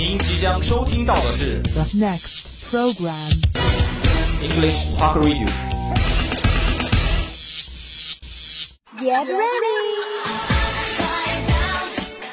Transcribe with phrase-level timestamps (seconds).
[0.00, 3.42] 您即将收听到的是 The next program.
[4.42, 5.48] English Talk Radio。
[8.98, 9.86] Get ready!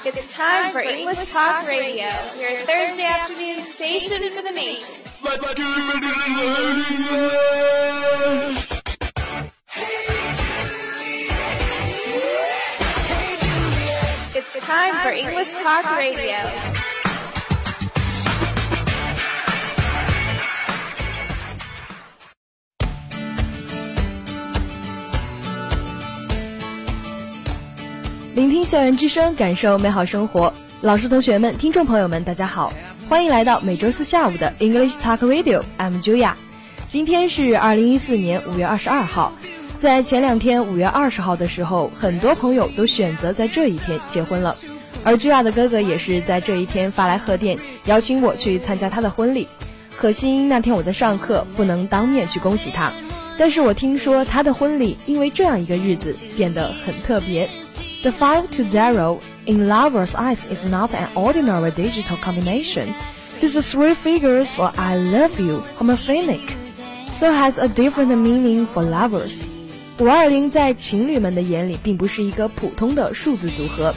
[0.05, 2.07] It's time for English Talk Radio,
[2.37, 5.03] your Thursday afternoon station for the nation.
[14.35, 17.06] It's time for English Talk Radio.
[28.38, 30.54] 聆听校园之声，感受美好生活。
[30.80, 32.72] 老师、同学们、听众朋友们，大家好，
[33.08, 35.60] 欢迎来到每周四下午的 English Talk Radio。
[35.76, 36.34] I'm Julia。
[36.86, 39.32] 今天是二零一四年五月二十二号。
[39.76, 44.54] 在前两天五月二十号的时候，很多朋友都选择在这一天结婚了，
[45.02, 49.48] 而 Julia 的哥哥也是在这一天发来贺电，邀请我去参加他的婚礼。
[49.96, 52.92] 可惜那天我在上课，不能当面去恭喜他。
[53.36, 57.48] 但是我听说他的婚礼因为这样一个日子变得很特别。
[58.00, 62.94] The five to zero in lovers' eyes is not an ordinary digital combination.
[63.40, 66.54] These three figures for I love you homophonic,
[67.12, 69.46] so has a different meaning for lovers.
[69.98, 73.92] 五二零在情侣们的眼里并不是一个普通的数字组合，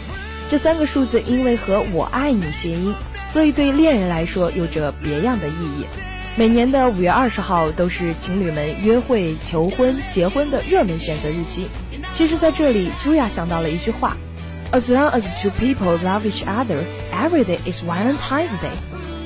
[0.50, 2.96] 这三个数字因为和我爱你谐音，
[3.32, 5.86] 所以对恋人来说有着别样的意义。
[6.36, 11.68] 每年的五月二十号都是情侣们约会、求婚、结婚的热门选择日期。
[12.14, 14.18] 其实，在这里，朱亚想到了一句话
[14.72, 18.76] ：As long as two people love each other, every day is Valentine's Day。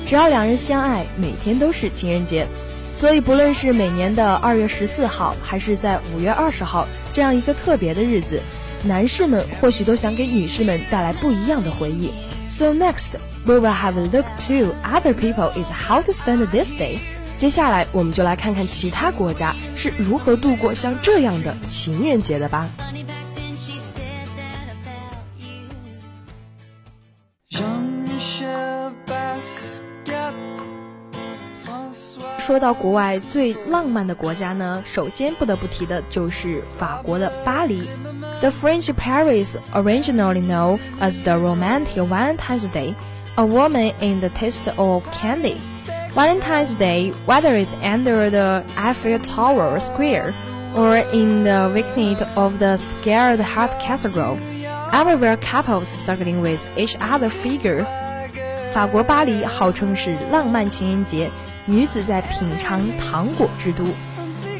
[0.06, 2.46] 只要两人相爱，每天都是情人节。
[2.94, 8.40] 所以，不论是每年的二月十四号，还是在五月二十号这样一个特别的日子，
[8.84, 12.10] 男士们或许都想给女士们带来不一样的回忆。
[12.48, 13.10] So next,
[13.44, 16.98] we will have a look to other people is how to spend this day.
[17.36, 22.68] 接下来，我们就来看看其他国家是如何度过像这样的情人节的吧。
[32.38, 37.88] 说到国外最浪漫的国家呢，首先不得不提的就是法国的巴黎。
[38.40, 42.94] The French Paris, originally known as the romantic Valentine's Day,
[43.34, 45.56] a woman in the taste of candy.
[46.16, 50.32] Valentine's Day, whether it's under the Eiffel Tower Square
[50.74, 54.38] or in the vicinity of the Scared Heart Cathedral,
[54.92, 57.84] everywhere couples struggling with each other figure.
[58.72, 61.30] 法国巴黎号称是浪漫情人节，
[61.66, 63.84] 女子在品尝糖果之都。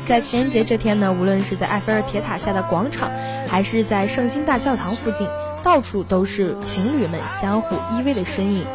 [0.04, 3.10] 在情人节这天呢，无论是在埃菲尔铁塔下的广场，
[3.48, 5.26] 还是在圣心大教堂附近，
[5.64, 8.66] 到处都是情侣们相互依偎的身影。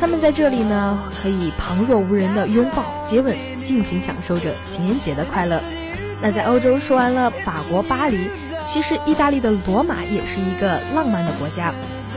[0.00, 5.60] 他们在这里呢，可以旁若无人的拥抱、接吻，尽情享受着情人节的快乐。
[6.22, 8.30] 那在欧洲说完了法国巴黎，
[8.66, 11.74] 其实意大利的罗马也是一个浪漫的国家。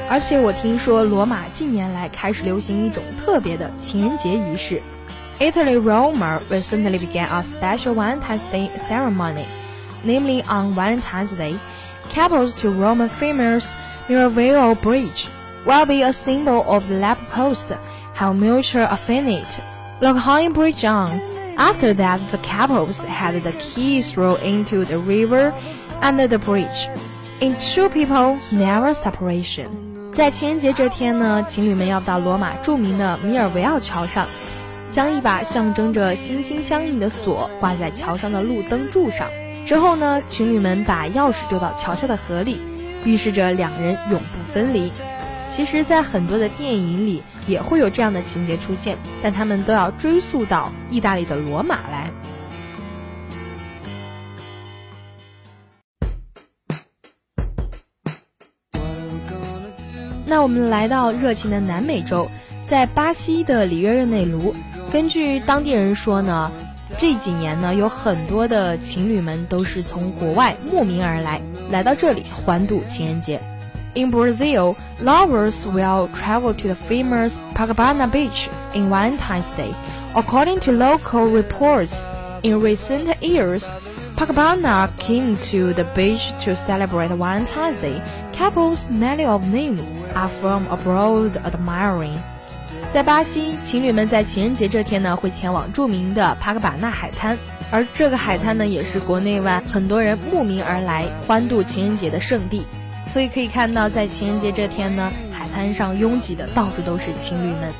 [0.10, 4.82] 而且我听说罗马近年来开始流行一种特别的情人节仪式。
[5.40, 9.46] Italy Roma recently began a special Valentine's Day ceremony,
[10.06, 11.58] namely on Valentine's Day,
[12.14, 13.74] couples to Roman famous
[14.08, 15.28] Miravallo Bridge
[15.66, 17.70] will be a symbol of the lap post,
[18.16, 19.62] have mutual affinity.
[20.02, 21.22] Look how bridge on.
[21.56, 25.54] After that, the couples had the keys thrown into the river
[26.02, 26.90] under the bridge.
[27.40, 29.68] In two people, never separation.
[30.14, 34.28] 在情人节这天呢，情侣们要到罗马著名的米尔维奥桥上，
[34.90, 39.28] 将一把象征着心心相印的锁挂在桥上的路灯柱上。
[39.66, 42.60] 之后呢，情侣们把钥匙丢到桥下的河里，
[43.06, 44.92] 预示着两人永不分离。
[45.56, 52.12] 其实，在很多的电影里也会有这样的情节出现，但他们都要追溯到意大利的罗马来。
[60.26, 62.28] 那我们来到热情的南美洲，
[62.68, 64.56] 在巴西的里约热内卢，
[64.92, 66.52] 根据当地人说呢，
[66.98, 71.40] 这几年呢有很多的情侣们都是从国外慕名而来，
[71.70, 73.40] 来到这里欢度情人节。
[73.95, 79.75] In Brazil, lovers will travel to the famous Pacabana Beach in Valentine's Day.
[80.15, 82.05] According to local reports,
[82.43, 83.67] in recent years,
[84.17, 88.01] Pacabana came to the beach to celebrate Valentine's Day.
[88.33, 89.79] Couples, many of them
[90.15, 92.19] are from abroad admiring.
[92.93, 97.37] 在巴西，情侣们在情人节这天呢，会前往着名的帕克巴纳海滩，
[97.71, 102.65] 而这个海滩呢，也是国内外很多人慕名而来欢度情人节的圣地。
[103.07, 107.73] 所以可以看到，在情人节这天呢，海滩上拥挤的到处都是情侣们。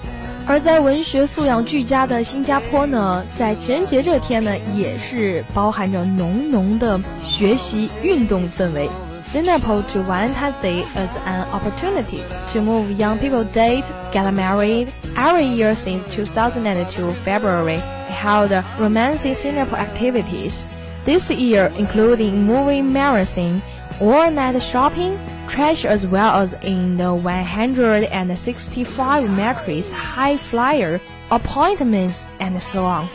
[0.47, 8.89] 而在文学素养俱佳的新加坡呢，在情人节这天呢，也是包含着浓浓的学习运动氛围。
[9.31, 12.21] Singapore to Valentine's Day as an opportunity
[12.51, 14.89] to move young people date, get married.
[15.15, 20.67] Every year since 2002 February, held romancing Singapore activities.
[21.05, 23.61] This year, including movie marathon,
[24.04, 25.18] all-night shopping,
[25.48, 33.08] trash as well as in the 165 metrics high flyer, appointments and so on.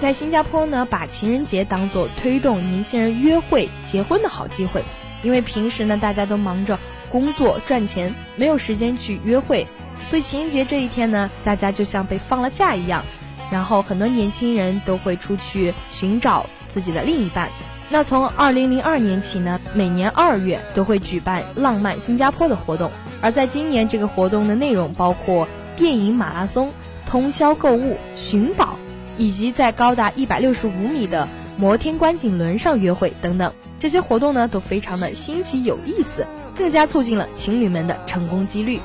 [0.00, 4.84] 在新加坡呢，把情人节当做推动年轻人约会、结婚的好机会，
[5.22, 6.78] 因为平时呢大家都忙着
[7.10, 9.66] 工作赚钱，没有时间去约会，
[10.02, 13.02] 所以情人节这一天呢，大家就像被放了假一样，
[13.50, 17.48] 然后很多年轻人都会出去寻找自己的另一半。
[17.88, 22.90] 那从二零零二年起呢，每年二月都会举办浪漫新加坡的活动。
[23.22, 25.46] 而在今年，这个活动的内容包括
[25.76, 26.72] 电影马拉松、
[27.06, 28.76] 通宵购物、寻宝，
[29.16, 33.52] 以及在高达一百六十五米的摩天观景轮上约会等等。
[33.78, 38.80] 这些活动呢，都非常的新奇有意思，更加促进了情侣们的成功几率。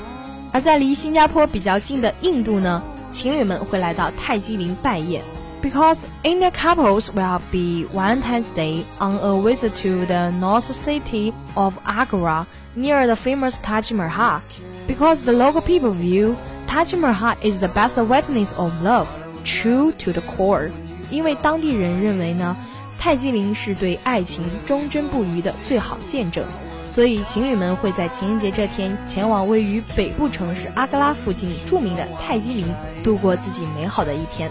[0.53, 5.21] 而在离新加坡比较近的印度呢，情侣们会来到泰姬陵拜谒。
[5.62, 12.46] because Indian couples will be Valentine's Day on a visit to the north city of Agra
[12.74, 14.40] near the famous Taj Mahal.
[14.86, 16.36] Because the local people view
[16.66, 19.08] Taj Mahal is the best witness of love,
[19.44, 20.70] true to the core.
[21.10, 22.56] 因为当地人认为呢，
[22.98, 26.44] 泰姬陵是对爱情忠贞不渝的最好见证，
[26.90, 32.66] 所以情侣们会在情人节这天前往位于北部城市阿格拉附近着名的泰姬陵，
[33.04, 34.50] 度过自己美好的一天。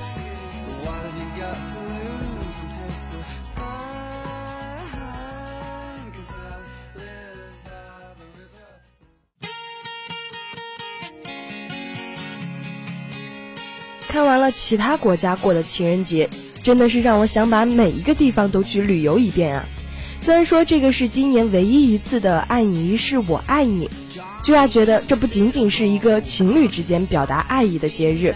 [14.50, 16.29] 其他国家过的情人节，
[16.62, 19.64] 真的是让我想把每一个地方都去旅游一遍啊！
[20.20, 23.88] 虽然说这个是今年唯一一次的“爱你一世我爱你”，
[24.44, 28.35] 就亚觉得这不仅仅是一个情侣之间表达爱意的节日，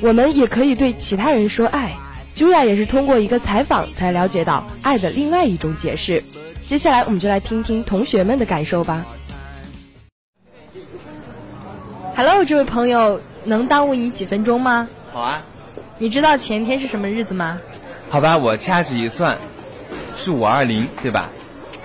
[0.00, 1.96] 我们也可以对其他人说爱。
[2.34, 6.22] 朱亚也是通过一个采访才了解到爱的另外一种解释。
[6.64, 9.04] 接下来我们就来听听同学们的感受吧。
[12.14, 14.88] Hello，这位朋友，能耽误你几分钟吗？
[15.16, 15.42] 好啊，
[15.96, 17.58] 你知道前天是什么日子吗？
[18.10, 19.38] 好吧，我掐指一算，
[20.14, 21.30] 是五二零，对吧？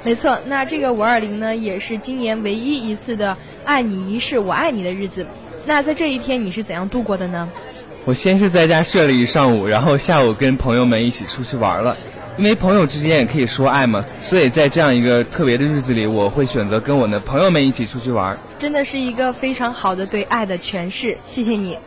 [0.03, 5.25] 没错，那这个五二零呢，也是今年唯一一次的“爱你一世我爱你”的日子。
[5.65, 7.49] 那在这一天，你是怎样度过的呢？
[8.03, 11.95] 我先是在家睡了一上午，然后下午跟朋友们一起出去玩了。
[12.37, 18.37] 因为朋友之间也可以说爱嘛，所以在这样一个特别的日子里，我会选择跟我的朋友们一起出去玩。
[18.59, 21.77] 真的是一个非常好的对爱的诠释，谢谢你。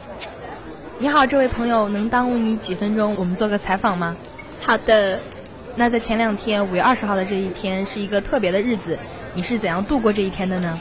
[0.99, 3.17] 你好，这位朋友，能耽误你几分钟？
[3.19, 4.17] 我们做个采访吗？
[4.61, 5.19] 好的。
[5.75, 8.97] 那在前两天，五月二十号的这一天是一个特别的日子，
[9.35, 10.79] 你是怎样度过这一天的呢？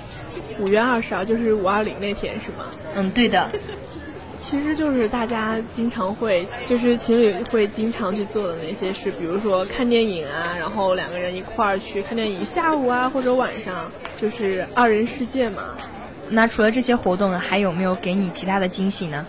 [0.60, 2.65] 五月二十号就是五二零那天是吗？
[2.95, 3.50] 嗯，对的。
[4.39, 13.89] 其实就是大家经常会，就是情侣会经常去做的那些事，比如说看电影啊，然后两个人一块儿去看电影，下午啊或者晚上，
[14.21, 15.63] 就是二人世界嘛。
[16.30, 19.25] 那除了这些活动，还有没有给你其他的惊喜呢？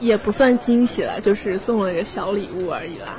[0.00, 3.14] 也不算惊喜了，就是送了个小礼物而已啦。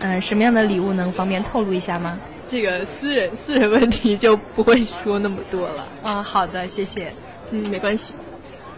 [0.00, 2.18] 嗯，什么样的礼物能方便透露一下吗？
[2.48, 5.86] 这个私人私人问题就不会说那么多了。
[6.04, 7.12] 嗯，好的，谢谢。
[7.50, 8.12] 嗯，没关系。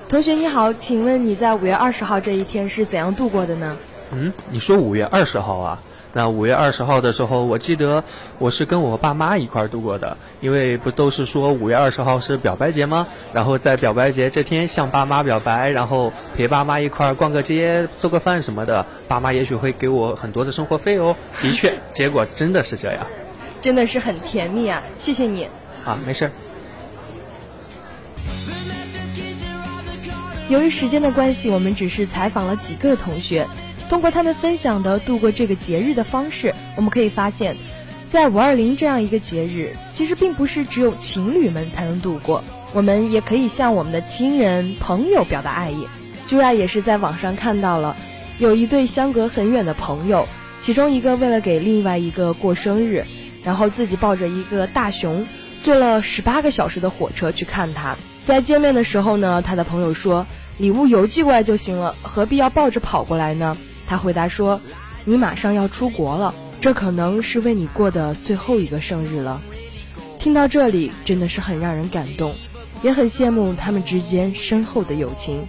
[0.08, 3.76] 同学你好，请问你在五月二十号这一天是怎样度过的呢？
[4.12, 5.80] 嗯，你说五月二十号啊？
[6.12, 8.02] 那五月二十号的时候，我记得
[8.38, 13.06] 我是跟我爸妈一块儿度过的，因为不都是说五月二十号是表白节吗？
[13.32, 21.14] 然后在表白节这天向爸妈表白，然后陪爸妈一块儿逛个街、做个饭什么的，爸妈也许会给我很多的生活费哦。
[21.40, 23.06] 的确，结果真的是这样，
[23.62, 24.82] 真的是很甜蜜啊！
[24.98, 25.46] 谢谢你。
[25.84, 26.32] 啊，没事儿。
[30.48, 33.46] 由于时间的关系，我们只是采访了几个同学。
[33.90, 37.56] 通过他们分享的度过这个节日的方式，我们可以发现，
[38.12, 45.88] 在五二零这样一个节日，其实并不是只有情侣们才能度过，我们也可以向我们的亲人、朋友表达爱意。
[46.28, 47.96] 朱亚也是在网上看到了，
[48.38, 50.28] 有一对相隔很远的朋友，
[50.60, 53.04] 其中一个为了给另外一个过生日，
[53.42, 55.26] 然后自己抱着一个大熊，
[55.64, 57.96] 坐了十八个小时的火车去看他。
[58.24, 60.28] 在见面的时候呢，他的朋友说，
[60.58, 63.56] 礼物邮寄过来就行了，何必要抱着跑过来呢？
[63.90, 64.60] 他回答说
[65.04, 69.42] ：“你马上要出国了，这可能是为你过的最后一个生日了。”
[70.16, 72.32] 听到这里，真的是很让人感动，
[72.84, 75.44] 也很羡慕他们之间深厚的友情。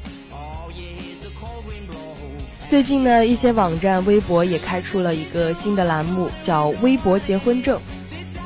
[2.68, 7.80] 最近呢，一些网站、微博也开出了一个新的栏目，叫“微博结婚证”。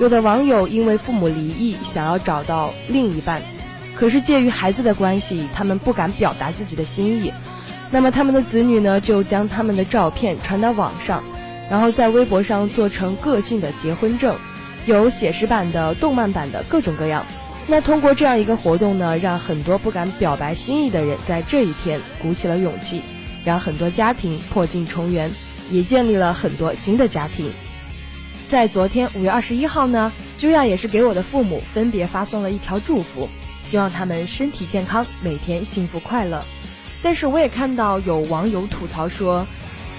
[0.01, 3.41] 有的网友因为父母离异，想要找到另一半，
[3.95, 7.31] 可是介于孩子的关系，他们不敢表达自己的心意。
[7.91, 11.23] 那么他们的子女呢，就将他们的照片传到网上，
[11.69, 14.35] 然后在微博上做成个性的结婚证，
[14.85, 17.25] 有写实版的、动漫版的，各种各样。
[17.67, 23.01] 那通过这样一个活动呢，让很多不敢表白心意的人在这一天鼓起了勇气，
[23.43, 25.31] 让很多家庭破镜重圆，
[25.71, 27.49] 也建立了很多新的家庭。
[28.47, 33.27] 在昨天五月二十一号呢，朱亚也是给我的父母分别发送了一条祝福，
[33.63, 36.43] 希望他们身体健康，每天幸福快乐。
[37.05, 39.45] 但是我也看到有网友吐槽说，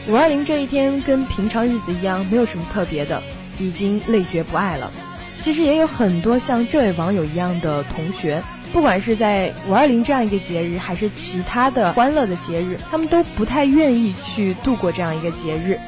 [0.08, 3.22] 五二零这一天跟平常日子一样，没有什么特别的，
[3.60, 4.90] 已经累觉不爱了。
[5.38, 15.78] 其实也有很多像这位网友一样的同学，不管是在五二零这样一个节日，还是其他的欢乐的节日，他们都不太愿意去度过这样一个节日。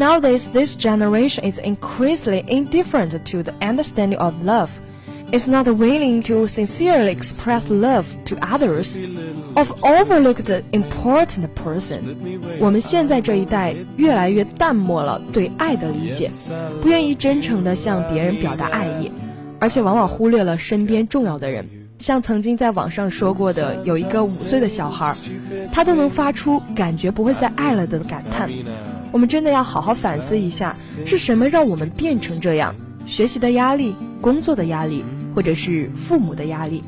[0.00, 4.70] Nowadays, this generation is increasingly indifferent to the understanding of love.
[5.30, 8.96] Is not willing to sincerely express love to others,
[9.56, 12.16] of overlooked important person.
[12.58, 16.30] 我们现在这一代越来越淡漠了对爱的理解，
[16.80, 19.12] 不愿意真诚地向别人表达爱意，
[19.60, 21.68] 而且往往忽略了身边重要的人。
[21.98, 25.14] 像曾经在网上说过的，有一个五岁的小孩，
[25.70, 28.50] 他都能发出感觉不会再爱了的感叹。
[29.12, 32.74] 我们真的要好好反思一下，是什么让我们变成这样？
[33.06, 36.84] 学习的压力、工作的压力，或者是父母的压力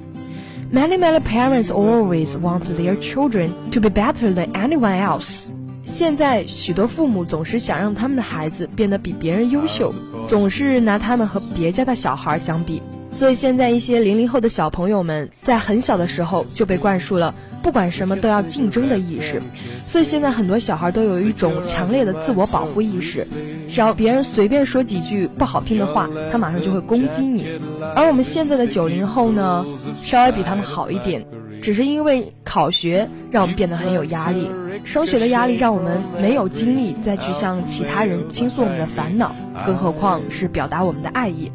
[0.73, 5.49] ？Many many parents always want their children to be better than anyone else。
[5.85, 9.93] 现在许多父母总是想让他们的孩子变得比别人优秀，
[10.29, 12.81] 总是拿他们和别家的小孩相比。
[13.13, 17.35] 所以现在一些零零后的小朋友们在很小的时候就被灌输了。
[17.63, 19.41] 不管什么都要竞争的意识，
[19.87, 23.27] 所以现在很多小孩都有一种强烈的自我保护意识，
[23.69, 27.47] 只要别人随便说几句不好听的话，他马上就会攻击你。
[27.95, 29.65] 而我们现在的九零后呢，
[29.97, 31.25] 稍微比他们好一点，
[31.61, 34.51] 只是因为考学让我们变得很有压力，
[34.83, 41.51] 升学的压力让我们没有精力再去向其他人倾诉我们的烦恼，更何况是表达我们的爱意。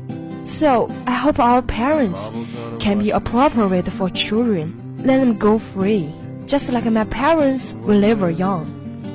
[0.45, 2.29] So I hope our parents
[2.79, 4.86] can be appropriate for children.
[5.03, 6.09] Let them go free,
[6.47, 8.65] just like my parents when they were young.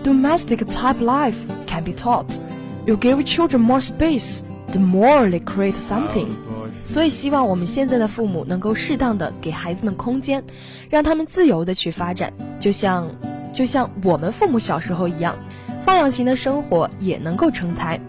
[0.02, 1.36] Domestic type life
[1.66, 2.38] can be taught.
[2.86, 6.28] You give children more space, the more they create something.
[6.84, 10.42] 所以希望我们现在的父母能够适当的给孩子们空间，
[10.90, 13.08] 让他们自由的去发展，就像
[13.52, 15.36] 就像我们父母小时候一样，
[15.84, 18.00] 放养型的生活也能够成才。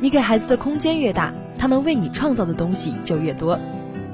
[0.00, 3.58] 你给孩子的空间越大，他们为你创造的东西就越多。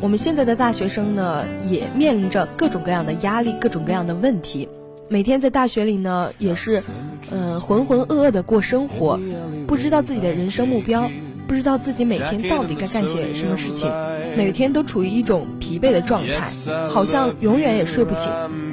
[0.00, 4.68] 我们现在的大学生呢，也面临着各种各样的压力，各种各样的问题。
[5.08, 6.82] 每天在大学里呢，也是，
[7.30, 9.18] 嗯，浑浑噩噩的过生活，
[9.66, 11.10] 不知道自己的人生目标，
[11.48, 13.92] 不知道自己每天到底该干些什么事情，
[14.36, 16.48] 每天都处于一种疲惫的状态，
[16.88, 18.30] 好像永远也睡不醒。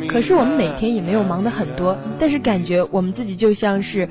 [0.08, 4.08] 可是我们每天也没有忙得很多，但是感觉我们自己就像是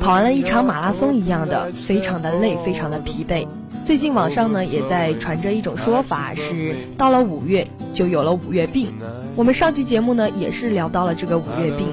[0.00, 3.46] 跑完了一场马拉松一样的，非常的累，非常的疲惫。
[3.84, 8.94] 最近网上呢也在传着一种说法，是到了五月就有了五月病。
[9.36, 11.88] 我们上期节目呢也是聊到了这个五月病，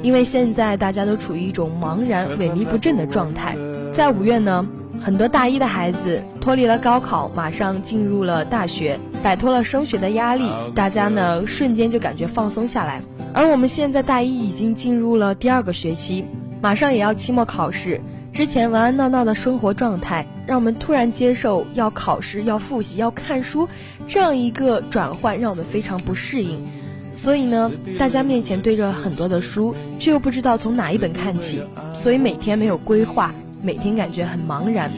[0.00, 3.56] 因为现在大家都处于一种茫然、萎靡不振的状态。
[3.92, 4.64] 在五月呢，
[5.00, 13.02] 很多大一的孩子脱离了高考，马上进入了大学，摆脱了升学的压力，大家呢瞬间就感觉放松下来。
[13.32, 16.24] 而我们现在大一已经进入了第二个学期，
[16.62, 18.00] 马上也要期末考试。
[18.34, 23.68] 之前玩玩闹闹的生活状态，让我们突然接受要考试、要复习、要看书
[24.08, 26.66] 这样一个转换，让我们非常不适应。
[27.14, 31.62] 所以呢，大家面前堆着很多的书，却又不知道从哪一本看起，
[31.94, 34.90] 所以每天没有规划，每天感觉很茫然。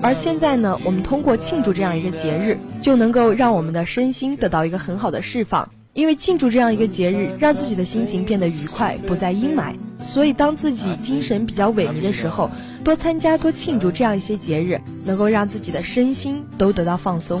[0.00, 5.68] 而现在呢，我们通过庆祝这样一个节日，就能够让我们的身心得到一个很好的释放。
[5.94, 9.76] 因为庆祝这样一个节日，让自己的心情变得愉快，不再阴霾。
[10.02, 12.50] 所以，当自己精神比较萎靡的时候，
[12.82, 17.40] 多参加、多庆祝这样一些节日，能够让自己的身心都得到放松。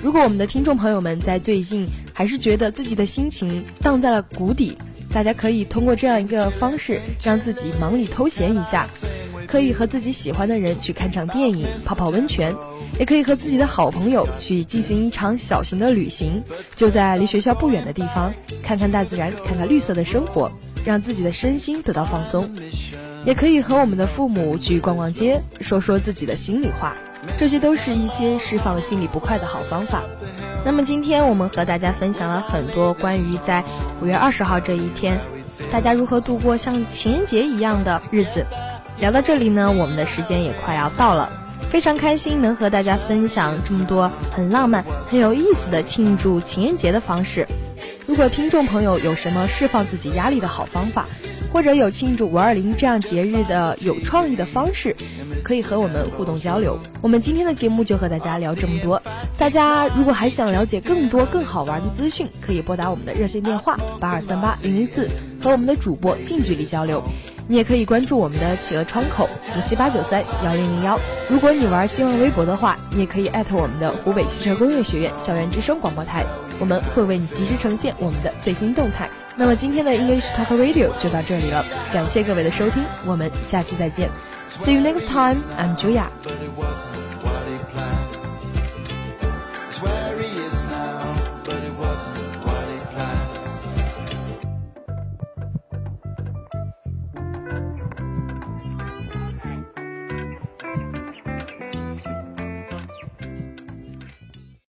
[0.00, 4.78] 如果我们的听众朋友们在最近还是觉得自己的心情荡在了谷底，
[5.12, 8.88] 大家可以通过这样一个方式，让自己忙里偷闲一下。
[9.48, 12.54] 可以和自己喜欢的人去看场电影、泡泡温泉，
[13.00, 16.44] 也可以和自己的好朋友去进行一场小型的旅行，
[16.76, 20.52] 就在离学校不远的地方，看看大自然，看看绿色的生活。
[20.84, 22.50] 让自己的身心得到放松。
[23.26, 26.96] 也可以和我们的父母去逛逛街，说说自己的心里话，
[27.36, 30.04] 这些都是一些释放心里不快的好方法。
[30.64, 33.64] 那么今天我们和大家分享了很多关于在
[34.00, 35.18] 五月二十号这一天，
[35.70, 38.46] 大家如何度过像情人节一样的日子。
[39.00, 41.30] 聊到这里呢，我们的时间也快要到了，
[41.70, 47.46] 非常开心能和大家分享这么多很浪漫、很有意思的庆祝情人节的方式。
[48.06, 51.06] 如果听众朋友有什么释放自己压力的好方法，
[51.52, 54.96] 或者有庆祝五二零这样节日的有创意的方式，
[55.44, 56.76] 可以和我们互动交流。
[57.00, 59.00] 我们今天的节目就和大家聊这么多。
[59.38, 65.08] 大家如果还想了解更多更好玩的资讯，可以拨打我们的热线电话八二三八零零四，
[65.40, 67.00] 和我们的主播近距离交流。
[67.50, 69.26] 你也可以关注我们的企鹅窗口
[69.56, 71.00] 五七八九三幺零零幺。
[71.30, 76.26] 如果你玩新浪微博的话，你也可以艾特我们的湖北汽车工业学院校园之声广播台，
[76.60, 79.08] 我们会为你及时呈现我们的最新动态。
[79.34, 84.10] 那么今天的 English Talk Radio 就到这里了，感谢各位的收听，我们下期再见。
[84.60, 85.38] See you next time.
[85.58, 86.04] I'm Julia.